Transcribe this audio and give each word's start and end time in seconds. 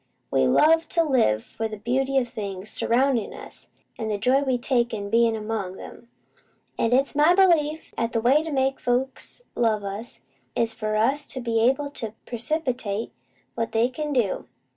We 0.31 0.47
love 0.47 0.87
to 0.97 1.03
live 1.03 1.43
for 1.43 1.67
the 1.67 1.77
beauty 1.77 2.17
o' 2.17 2.23
the 2.23 2.29
things 2.31 2.71
surroundin' 2.71 3.33
us, 3.35 3.69
an' 3.99 4.07
the 4.07 4.17
joy 4.17 4.41
we 4.41 4.57
take 4.57 4.95
in 4.95 5.11
bein' 5.11 5.35
among 5.35 5.79
'em. 5.79 6.09
An' 6.79 6.91
it's 6.91 7.13
my 7.13 7.35
belief 7.35 7.93
'at 7.99 8.11
the 8.11 8.19
way 8.19 8.41
to 8.41 8.51
make 8.51 8.79
folks 8.79 9.43
love 9.53 9.83
us, 9.83 10.21
is 10.55 10.73
for 10.73 10.95
us 10.95 11.27
to 11.27 11.39
be 11.39 11.59
able 11.59 11.91
to 11.91 12.13
'preciate 12.25 13.11
what 13.53 13.73
they 13.73 13.89
can 13.89 14.11
do. 14.11 14.47